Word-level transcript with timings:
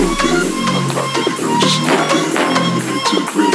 little 0.00 0.16
bit, 0.16 0.54
not 0.72 1.14
that 1.14 1.36
girl, 1.38 1.58
just 1.60 1.78
a 1.78 1.84
little 1.84 2.06
bit. 2.08 2.40
I'm 2.40 3.00
to 3.04 3.16
the 3.20 3.38
real. 3.38 3.49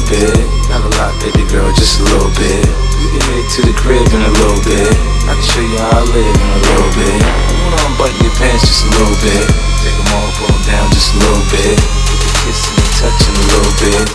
Little 0.00 0.32
bit. 0.32 0.68
Not 0.68 0.84
a 0.84 0.90
lot, 0.96 1.12
baby 1.20 1.44
girl, 1.50 1.68
just 1.72 2.00
a 2.00 2.04
little 2.04 2.30
bit. 2.30 2.64
We 3.00 3.06
can 3.12 3.20
head 3.20 3.46
to 3.56 3.60
the 3.62 3.74
crib 3.76 4.06
in 4.12 4.22
a 4.22 4.32
little 4.32 4.60
bit. 4.64 4.88
I 5.28 5.34
can 5.34 5.42
show 5.42 5.60
you 5.60 5.78
how 5.78 5.98
I 5.98 6.04
live 6.04 6.36
in 6.36 6.48
a 6.48 6.60
little 6.60 6.92
bit. 6.96 7.20
Come 7.20 7.74
on, 7.74 7.98
button 7.98 8.16
your 8.24 8.34
pants 8.36 8.64
just 8.66 8.86
a 8.86 8.90
little 8.90 9.18
bit. 9.20 9.44
Take 9.82 9.96
them 9.96 10.08
all, 10.14 10.28
pull 10.38 10.48
them 10.48 10.62
down 10.66 10.90
just 10.92 11.14
a 11.14 11.18
little 11.18 11.44
bit. 11.50 11.78
Kissing 12.44 12.76
and 12.76 12.92
touching 12.96 13.36
a 13.36 13.44
little 13.52 13.74
bit. 13.80 14.09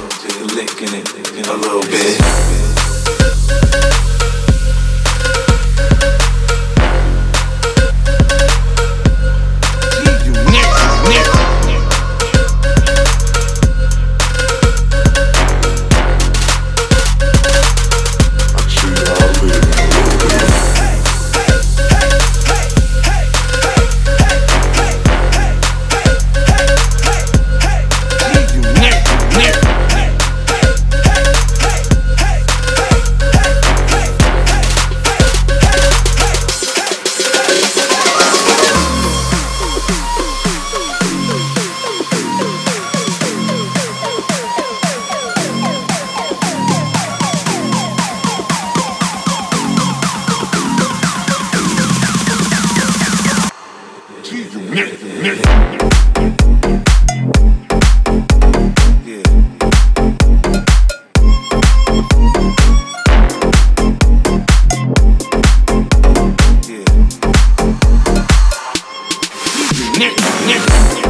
Nick, 69.98 70.14
Nick, 70.46 70.60
Nick. 70.96 71.05